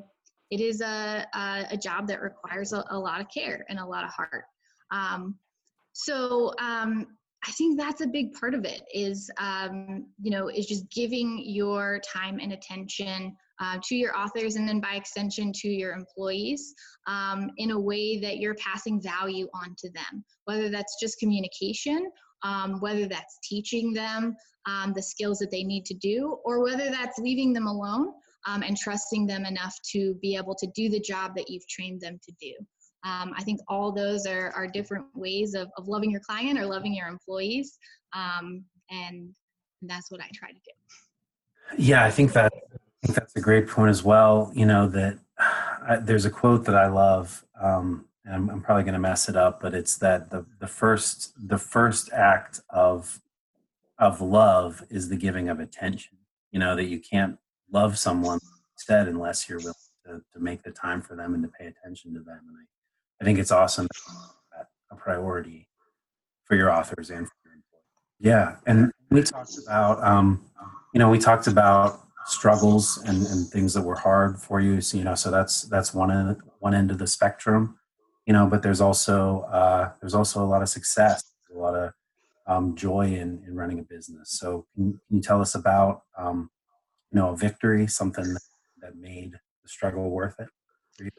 it 0.55 0.61
is 0.61 0.81
a, 0.81 1.27
a, 1.35 1.67
a 1.73 1.77
job 1.77 2.07
that 2.07 2.23
requires 2.23 2.73
a, 2.73 2.85
a, 2.91 2.99
lot 2.99 3.21
of 3.21 3.27
care 3.29 3.67
and 3.69 3.81
a 3.81 3.85
lot 3.85 4.05
of 4.05 4.11
heart. 4.11 4.45
Um, 4.93 5.37
so 5.95 6.53
um, 6.61 7.09
I 7.45 7.51
think 7.51 7.77
that's 7.77 8.03
a 8.03 8.07
big 8.07 8.33
part 8.35 8.55
of 8.55 8.65
it 8.65 8.83
is, 8.95 9.29
um, 9.39 10.07
you 10.23 10.31
know, 10.31 10.49
is 10.49 10.67
just 10.67 10.89
giving 10.91 11.43
your 11.45 12.01
time 12.07 12.39
and 12.41 12.53
attention 12.53 13.37
uh, 13.61 13.79
to 13.83 13.97
your 13.97 14.17
authors 14.17 14.55
and 14.55 14.69
then 14.69 14.81
by 14.81 14.95
extension 14.95 15.53
to 15.57 15.69
your 15.69 15.93
employees 15.93 16.73
um, 17.09 17.51
in 17.57 17.73
a 17.73 17.81
way 17.81 18.21
that 18.21 18.37
you're 18.37 18.55
passing 18.55 19.03
value 19.03 19.49
on 19.55 19.75
to 19.79 19.91
them, 19.91 20.25
whether 20.45 20.69
that's 20.69 21.01
just 21.01 21.19
communication, 21.19 22.13
um, 22.45 22.79
whether 22.79 23.09
that's 23.09 23.41
teaching 23.43 23.93
them 23.93 24.37
um, 24.67 24.93
the 24.95 25.03
skills 25.03 25.39
that 25.41 25.51
they 25.51 25.65
need 25.65 25.85
to 25.87 25.95
do, 25.95 26.39
or 26.45 26.63
whether 26.63 26.91
that's 26.91 27.19
leaving 27.19 27.53
them 27.53 27.67
alone 27.67 28.13
um, 28.47 28.63
and 28.63 28.77
trusting 28.77 29.27
them 29.27 29.45
enough 29.45 29.75
to 29.93 30.15
be 30.21 30.37
able 30.37 30.55
to 30.55 30.67
do 30.75 30.89
the 30.89 31.01
job 31.01 31.35
that 31.37 31.49
you've 31.49 31.67
trained 31.69 32.01
them 32.01 32.19
to 32.23 32.33
do. 32.41 32.53
Um, 33.05 33.35
I 33.37 33.43
think 33.43 33.61
all 33.69 33.93
those 33.93 34.27
are, 34.27 34.51
are 34.53 34.67
different 34.67 35.05
ways 35.15 35.55
of, 35.55 35.69
of 35.77 35.89
loving 35.89 36.11
your 36.11 36.23
client 36.27 36.59
or 36.59 36.65
loving 36.65 36.95
your 36.95 37.09
employees. 37.09 37.79
Um, 38.15 38.65
and 38.91 39.35
that's 39.83 40.11
what 40.11 40.21
I 40.21 40.29
try 40.35 40.49
to 40.49 40.55
do. 40.55 41.83
Yeah, 41.83 42.05
I 42.05 42.11
think 42.11 42.33
that 42.33 42.53
I 42.55 43.07
think 43.07 43.19
that's 43.19 43.37
a 43.37 43.41
great 43.41 43.69
point 43.69 43.91
as 43.91 44.03
well. 44.03 44.51
You 44.55 44.67
know 44.67 44.89
that 44.89 45.19
I, 45.39 45.97
there's 45.97 46.25
a 46.25 46.31
quote 46.31 46.65
that 46.65 46.75
I 46.75 46.87
love, 46.87 47.45
um, 47.61 48.07
and 48.25 48.35
I'm, 48.35 48.51
I'm 48.51 48.63
probably 48.63 48.85
going 48.85 48.95
to 48.95 49.01
mess 49.01 49.29
it 49.29 49.37
up, 49.37 49.61
but 49.61 49.75
it's 49.75 49.97
that 49.99 50.31
the 50.31 50.47
the 50.61 50.67
first 50.67 51.33
the 51.37 51.59
first 51.59 52.11
act 52.13 52.61
of 52.71 53.21
of 53.99 54.21
love 54.21 54.83
is 54.91 55.09
the 55.09 55.17
giving 55.17 55.49
of 55.49 55.61
attention. 55.61 56.19
You 56.51 56.61
know 56.61 56.77
that 56.77 56.85
you 56.85 57.01
can't 57.01 57.39
love 57.71 57.99
someone 57.99 58.39
instead 58.77 59.09
unless 59.09 59.49
you're 59.49 59.59
willing 59.59 59.75
to, 60.07 60.23
to 60.33 60.41
make 60.41 60.63
the 60.63 60.71
time 60.71 61.01
for 61.01 61.17
them 61.17 61.35
and 61.35 61.43
to 61.43 61.49
pay 61.49 61.67
attention 61.67 62.13
to 62.15 62.21
them. 62.21 62.41
And 62.49 62.57
I, 62.59 63.23
I 63.23 63.25
think 63.25 63.39
it's 63.39 63.53
awesome 63.53 63.89
a 64.95 65.01
priority 65.01 65.69
for 66.45 66.57
your 66.57 66.71
authors 66.71 67.11
and 67.11 67.27
for 67.27 67.35
your 67.45 67.55
employees. 67.55 67.85
Yeah, 68.21 68.57
and 68.67 68.93
we 69.11 69.23
talked 69.23 69.59
about 69.67 70.03
um, 70.03 70.45
you 70.93 70.99
know 70.99 71.11
we 71.11 71.19
talked 71.19 71.47
about 71.47 72.01
struggles 72.27 73.03
and, 73.07 73.27
and 73.27 73.47
things 73.49 73.75
that 73.75 73.83
were 73.83 73.97
hard 73.97 74.41
for 74.41 74.59
you. 74.59 74.81
So, 74.81 74.97
you 74.97 75.05
know, 75.05 75.15
so 75.15 75.31
that's 75.31 75.63
that's 75.63 75.93
one 75.93 76.11
end 76.11 76.37
one 76.61 76.75
end 76.75 76.91
of 76.91 76.99
the 76.99 77.07
spectrum, 77.07 77.79
you 78.27 78.33
know. 78.33 78.47
But 78.47 78.63
there's 78.63 78.81
also 78.81 79.43
uh, 79.43 79.91
there's 80.01 80.15
also 80.15 80.45
a 80.45 80.47
lot 80.47 80.63
of 80.63 80.69
success, 80.69 81.23
a 81.55 81.59
lot 81.59 81.75
of 81.75 81.93
um, 82.47 82.75
joy 82.77 83.07
in, 83.07 83.43
in 83.47 83.55
running 83.55 83.79
a 83.79 83.83
business. 83.83 84.31
So, 84.33 84.67
can, 84.75 85.01
you 85.11 85.21
tell 85.21 85.41
us 85.41 85.55
about 85.55 86.03
um, 86.17 86.51
know 87.15 87.35
victory, 87.35 87.87
something 87.87 88.25
that, 88.25 88.43
that 88.83 88.97
made 88.97 89.33
the 89.33 89.69
struggle 89.69 90.11
worth 90.11 90.35
it 90.39 90.49
for 90.97 91.05
you? 91.05 91.11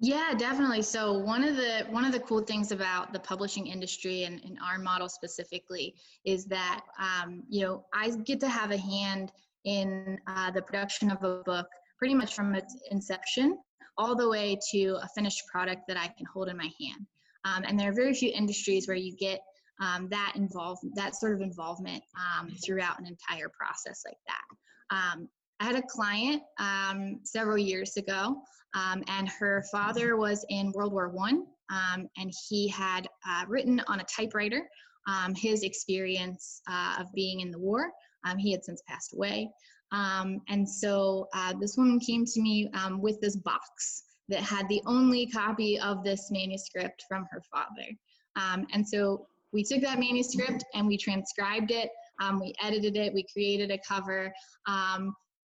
Yeah, 0.00 0.32
definitely. 0.36 0.82
So 0.82 1.18
one 1.18 1.42
of 1.42 1.56
the 1.56 1.84
one 1.90 2.04
of 2.04 2.12
the 2.12 2.20
cool 2.20 2.42
things 2.42 2.70
about 2.70 3.12
the 3.12 3.18
publishing 3.18 3.66
industry 3.66 4.24
and, 4.24 4.40
and 4.44 4.56
our 4.64 4.78
model 4.78 5.08
specifically 5.08 5.96
is 6.24 6.44
that 6.46 6.82
um, 7.00 7.42
you 7.48 7.64
know 7.64 7.84
I 7.92 8.10
get 8.10 8.38
to 8.40 8.48
have 8.48 8.70
a 8.70 8.78
hand 8.78 9.32
in 9.64 10.18
uh, 10.28 10.52
the 10.52 10.62
production 10.62 11.10
of 11.10 11.22
a 11.24 11.42
book 11.44 11.66
pretty 11.98 12.14
much 12.14 12.34
from 12.34 12.54
its 12.54 12.76
inception 12.90 13.58
all 13.98 14.14
the 14.14 14.28
way 14.28 14.56
to 14.70 14.98
a 15.02 15.08
finished 15.14 15.42
product 15.50 15.82
that 15.88 15.96
I 15.96 16.06
can 16.06 16.24
hold 16.32 16.48
in 16.48 16.56
my 16.56 16.70
hand. 16.80 17.06
Um, 17.44 17.64
and 17.66 17.78
there 17.78 17.90
are 17.90 17.94
very 17.94 18.14
few 18.14 18.30
industries 18.32 18.86
where 18.86 18.96
you 18.96 19.16
get 19.16 19.40
um, 19.80 20.08
that 20.10 20.32
involved, 20.36 20.82
that 20.94 21.16
sort 21.16 21.34
of 21.34 21.40
involvement 21.40 22.02
um, 22.16 22.50
throughout 22.64 22.98
an 22.98 23.06
entire 23.06 23.48
process 23.48 24.02
like 24.06 24.18
that. 24.26 24.56
Um, 24.90 25.28
I 25.60 25.64
had 25.64 25.76
a 25.76 25.82
client 25.82 26.42
um, 26.58 27.20
several 27.24 27.58
years 27.58 27.96
ago, 27.96 28.42
um, 28.74 29.02
and 29.08 29.28
her 29.28 29.64
father 29.72 30.16
was 30.16 30.44
in 30.48 30.72
World 30.72 30.92
War 30.92 31.08
One, 31.08 31.46
and 31.70 32.32
he 32.48 32.68
had 32.68 33.08
uh, 33.28 33.44
written 33.48 33.82
on 33.88 34.00
a 34.00 34.04
typewriter 34.04 34.68
his 35.34 35.62
experience 35.62 36.60
uh, 36.70 36.96
of 37.00 37.06
being 37.14 37.40
in 37.40 37.50
the 37.50 37.58
war. 37.58 37.90
Um, 38.24 38.38
he 38.38 38.52
had 38.52 38.64
since 38.64 38.82
passed 38.86 39.14
away. 39.14 39.50
Um, 39.92 40.40
and 40.48 40.68
so 40.68 41.28
uh, 41.34 41.54
this 41.60 41.76
woman 41.76 41.98
came 41.98 42.24
to 42.24 42.40
me 42.40 42.70
um, 42.74 43.00
with 43.00 43.20
this 43.20 43.36
box 43.36 44.04
that 44.28 44.40
had 44.40 44.68
the 44.68 44.82
only 44.86 45.26
copy 45.26 45.78
of 45.80 46.04
this 46.04 46.30
manuscript 46.30 47.04
from 47.08 47.26
her 47.30 47.42
father. 47.50 47.88
Um, 48.36 48.66
and 48.72 48.86
so 48.86 49.26
we 49.52 49.64
took 49.64 49.80
that 49.82 49.98
manuscript 49.98 50.64
and 50.74 50.86
we 50.86 50.98
transcribed 50.98 51.70
it, 51.70 51.90
um, 52.20 52.40
we 52.40 52.54
edited 52.62 52.96
it, 52.96 53.12
we 53.12 53.24
created 53.32 53.70
a 53.70 53.78
cover. 53.86 54.32
Um, 54.66 55.14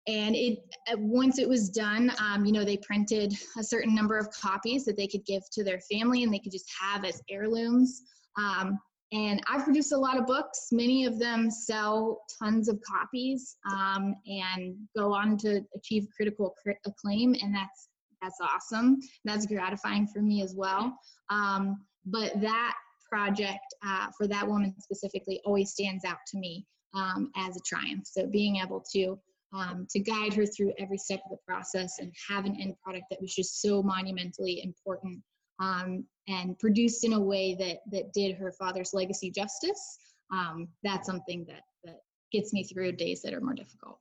and 0.08 0.36
it 0.36 0.60
once 0.98 1.38
it 1.38 1.48
was 1.48 1.70
done, 1.70 2.12
you 2.44 2.52
know, 2.52 2.64
they 2.64 2.78
printed 2.78 3.34
a 3.58 3.64
certain 3.64 3.94
number 3.94 4.18
of 4.18 4.32
copies 4.32 4.84
that 4.86 4.98
they 4.98 5.08
could 5.08 5.24
give 5.26 5.44
to 5.52 5.64
their 5.64 5.80
family 5.92 6.24
and 6.24 6.34
they 6.34 6.40
could 6.40 6.52
just 6.52 6.72
have 6.82 7.06
as 7.06 7.22
heirlooms. 7.30 8.02
Um, 8.38 8.80
and 9.14 9.42
I've 9.50 9.66
produced 9.66 9.92
a 9.92 9.98
lot 9.98 10.18
of 10.18 10.26
books. 10.26 10.70
Many 10.72 11.06
of 11.06 11.20
them 11.20 11.52
sell 11.52 12.22
tons 12.42 12.70
of 12.70 12.80
copies 12.82 13.58
um, 13.70 14.16
and 14.26 14.76
go 14.98 15.14
on 15.14 15.38
to 15.40 15.62
achieve 15.76 16.08
critical 16.16 16.56
acclaim, 16.86 17.36
and 17.42 17.54
that's 17.54 17.90
that's 18.22 18.38
awesome. 18.42 19.00
That's 19.26 19.46
gratifying 19.46 20.08
for 20.08 20.22
me 20.22 20.42
as 20.42 20.56
well. 20.56 20.96
Um, 21.30 21.86
but 22.06 22.40
that 22.40 22.74
project 23.12 23.76
uh, 23.86 24.08
for 24.18 24.28
that 24.28 24.48
woman 24.48 24.74
specifically 24.80 25.42
always 25.46 25.72
stands 25.72 26.06
out 26.06 26.20
to 26.28 26.38
me 26.38 26.66
um, 26.94 27.32
as 27.36 27.56
a 27.58 27.60
triumph. 27.66 28.06
So 28.06 28.26
being 28.28 28.58
able 28.58 28.84
to 28.94 29.20
um, 29.54 29.86
to 29.90 30.00
guide 30.00 30.34
her 30.34 30.46
through 30.46 30.72
every 30.80 30.98
step 30.98 31.22
of 31.26 31.32
the 31.32 31.38
process 31.46 32.00
and 32.00 32.14
have 32.30 32.46
an 32.46 32.56
end 32.60 32.76
product 32.82 33.06
that 33.10 33.20
was 33.20 33.36
just 33.36 33.62
so 33.62 33.84
monumentally 33.84 34.64
important 34.64 35.22
um, 35.60 36.06
and 36.30 36.58
produced 36.58 37.04
in 37.04 37.14
a 37.14 37.20
way 37.20 37.56
that 37.56 37.80
that 37.92 38.14
did 38.14 38.38
her 38.38 38.54
father's 38.54 38.92
legacy 38.94 39.30
justice. 39.30 39.98
Um, 40.32 40.70
that's 40.84 41.06
something 41.06 41.46
that 41.50 41.64
that 41.84 41.98
gets 42.32 42.54
me 42.54 42.64
through 42.64 42.94
days 42.94 43.22
that 43.24 43.34
are 43.34 43.42
more 43.42 43.54
difficult. 43.54 44.00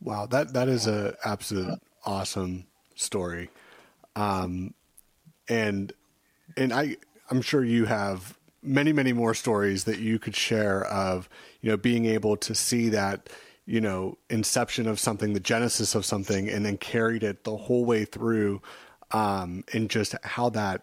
Wow, 0.00 0.26
that 0.26 0.52
that 0.52 0.68
is 0.68 0.88
a 0.88 1.14
absolute 1.24 1.78
awesome 2.04 2.66
story, 2.96 3.50
um, 4.16 4.74
and 5.48 5.92
and 6.56 6.72
I 6.72 6.96
I'm 7.32 7.40
sure 7.40 7.64
you 7.64 7.86
have 7.86 8.36
many 8.62 8.92
many 8.92 9.14
more 9.14 9.32
stories 9.32 9.84
that 9.84 9.98
you 9.98 10.18
could 10.18 10.36
share 10.36 10.84
of 10.84 11.30
you 11.62 11.70
know 11.70 11.78
being 11.78 12.04
able 12.04 12.36
to 12.36 12.54
see 12.54 12.90
that 12.90 13.30
you 13.64 13.80
know 13.80 14.18
inception 14.28 14.86
of 14.86 15.00
something 15.00 15.32
the 15.32 15.40
genesis 15.40 15.94
of 15.94 16.04
something 16.04 16.50
and 16.50 16.66
then 16.66 16.76
carried 16.76 17.22
it 17.22 17.44
the 17.44 17.56
whole 17.56 17.86
way 17.86 18.04
through 18.04 18.60
um, 19.12 19.64
and 19.72 19.88
just 19.88 20.14
how 20.24 20.50
that 20.50 20.82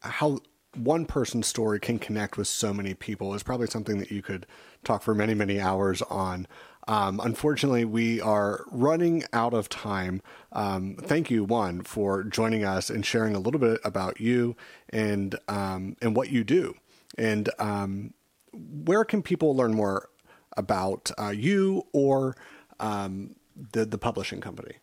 how 0.00 0.40
one 0.74 1.06
person's 1.06 1.46
story 1.46 1.78
can 1.78 2.00
connect 2.00 2.36
with 2.36 2.48
so 2.48 2.74
many 2.74 2.92
people 2.92 3.32
is 3.32 3.44
probably 3.44 3.68
something 3.68 3.98
that 3.98 4.10
you 4.10 4.22
could 4.22 4.44
talk 4.82 5.02
for 5.02 5.14
many 5.14 5.34
many 5.34 5.60
hours 5.60 6.02
on. 6.02 6.48
Um, 6.88 7.20
unfortunately, 7.22 7.84
we 7.84 8.20
are 8.20 8.64
running 8.70 9.24
out 9.32 9.54
of 9.54 9.68
time. 9.68 10.20
Um, 10.52 10.96
thank 11.00 11.30
you, 11.30 11.44
one, 11.44 11.82
for 11.82 12.24
joining 12.24 12.64
us 12.64 12.90
and 12.90 13.06
sharing 13.06 13.34
a 13.34 13.38
little 13.38 13.60
bit 13.60 13.80
about 13.84 14.20
you 14.20 14.56
and 14.90 15.38
um, 15.48 15.96
and 16.02 16.16
what 16.16 16.30
you 16.30 16.44
do. 16.44 16.74
And 17.16 17.48
um, 17.58 18.14
where 18.52 19.04
can 19.04 19.22
people 19.22 19.56
learn 19.56 19.74
more 19.74 20.08
about 20.56 21.10
uh, 21.18 21.28
you 21.28 21.86
or 21.92 22.36
um, 22.80 23.36
the 23.72 23.84
the 23.84 23.98
publishing 23.98 24.40
company? 24.40 24.76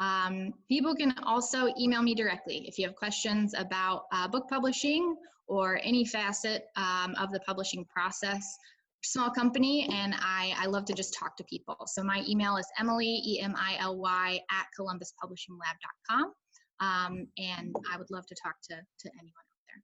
Um, 0.00 0.54
people 0.68 0.94
can 0.94 1.14
also 1.24 1.72
email 1.78 2.02
me 2.02 2.14
directly 2.14 2.68
if 2.68 2.78
you 2.78 2.86
have 2.86 2.94
questions 2.94 3.54
about 3.56 4.04
uh, 4.12 4.28
book 4.28 4.48
publishing 4.48 5.16
or 5.48 5.80
any 5.82 6.04
facet 6.04 6.66
um, 6.76 7.14
of 7.18 7.32
the 7.32 7.40
publishing 7.40 7.84
process. 7.84 8.56
Small 9.04 9.30
company, 9.30 9.88
and 9.92 10.14
I, 10.18 10.54
I 10.58 10.66
love 10.66 10.84
to 10.86 10.92
just 10.92 11.14
talk 11.14 11.36
to 11.36 11.44
people. 11.44 11.76
So 11.86 12.02
my 12.02 12.24
email 12.28 12.56
is 12.56 12.66
Emily, 12.78 13.22
E 13.24 13.40
M 13.40 13.54
I 13.56 13.76
L 13.78 13.96
Y, 13.96 14.40
at 14.50 14.66
columbuspublishinglab.com. 14.78 16.32
Um, 16.80 17.26
and 17.38 17.74
I 17.92 17.96
would 17.96 18.10
love 18.10 18.26
to 18.26 18.34
talk 18.42 18.54
to, 18.70 18.74
to 18.74 19.10
anyone 19.14 19.32
out 19.38 19.62
there. 19.68 19.82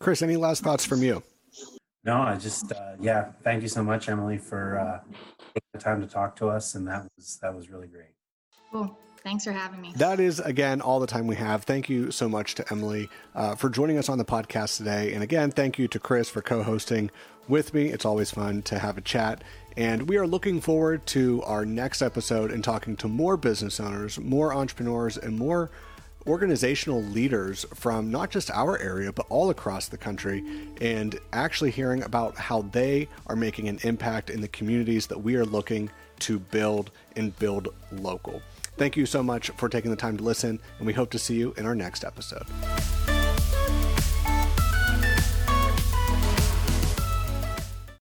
Chris, 0.00 0.22
any 0.22 0.36
last 0.36 0.62
thoughts 0.62 0.84
from 0.84 1.02
you? 1.02 1.22
No, 2.04 2.18
I 2.18 2.36
just 2.36 2.70
uh, 2.70 2.92
yeah. 3.00 3.32
Thank 3.42 3.62
you 3.62 3.68
so 3.68 3.82
much, 3.82 4.08
Emily, 4.08 4.38
for 4.38 4.78
uh, 4.78 5.00
taking 5.48 5.68
the 5.72 5.78
time 5.78 6.00
to 6.00 6.06
talk 6.06 6.36
to 6.36 6.48
us, 6.48 6.74
and 6.74 6.86
that 6.86 7.06
was 7.16 7.38
that 7.42 7.54
was 7.54 7.70
really 7.70 7.88
great. 7.88 8.12
Cool. 8.70 8.96
Thanks 9.24 9.44
for 9.44 9.52
having 9.52 9.80
me. 9.80 9.90
That 9.96 10.20
is, 10.20 10.38
again, 10.38 10.82
all 10.82 11.00
the 11.00 11.06
time 11.06 11.26
we 11.26 11.36
have. 11.36 11.64
Thank 11.64 11.88
you 11.88 12.10
so 12.10 12.28
much 12.28 12.56
to 12.56 12.70
Emily 12.70 13.08
uh, 13.34 13.54
for 13.54 13.70
joining 13.70 13.96
us 13.96 14.10
on 14.10 14.18
the 14.18 14.24
podcast 14.24 14.76
today. 14.76 15.14
And 15.14 15.22
again, 15.22 15.50
thank 15.50 15.78
you 15.78 15.88
to 15.88 15.98
Chris 15.98 16.28
for 16.28 16.42
co 16.42 16.62
hosting 16.62 17.10
with 17.48 17.72
me. 17.72 17.88
It's 17.88 18.04
always 18.04 18.30
fun 18.30 18.60
to 18.62 18.78
have 18.78 18.98
a 18.98 19.00
chat. 19.00 19.42
And 19.78 20.10
we 20.10 20.18
are 20.18 20.26
looking 20.26 20.60
forward 20.60 21.06
to 21.06 21.42
our 21.44 21.64
next 21.64 22.02
episode 22.02 22.52
and 22.52 22.62
talking 22.62 22.96
to 22.98 23.08
more 23.08 23.38
business 23.38 23.80
owners, 23.80 24.20
more 24.20 24.54
entrepreneurs, 24.54 25.16
and 25.16 25.38
more 25.38 25.70
organizational 26.26 27.02
leaders 27.02 27.64
from 27.74 28.10
not 28.10 28.30
just 28.30 28.50
our 28.50 28.78
area, 28.78 29.10
but 29.10 29.24
all 29.30 29.48
across 29.48 29.88
the 29.88 29.96
country, 29.96 30.44
and 30.82 31.18
actually 31.32 31.70
hearing 31.70 32.02
about 32.02 32.36
how 32.36 32.60
they 32.72 33.08
are 33.26 33.36
making 33.36 33.68
an 33.68 33.78
impact 33.84 34.28
in 34.28 34.42
the 34.42 34.48
communities 34.48 35.06
that 35.06 35.22
we 35.22 35.34
are 35.34 35.46
looking 35.46 35.90
to 36.18 36.38
build 36.38 36.90
and 37.16 37.38
build 37.38 37.68
local. 37.90 38.42
Thank 38.76 38.96
you 38.96 39.06
so 39.06 39.22
much 39.22 39.50
for 39.50 39.68
taking 39.68 39.90
the 39.90 39.96
time 39.96 40.16
to 40.16 40.24
listen, 40.24 40.60
and 40.78 40.86
we 40.86 40.92
hope 40.92 41.10
to 41.10 41.18
see 41.18 41.36
you 41.36 41.54
in 41.56 41.66
our 41.66 41.74
next 41.74 42.04
episode. 42.04 42.46